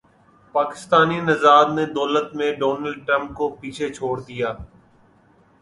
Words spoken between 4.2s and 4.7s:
دیا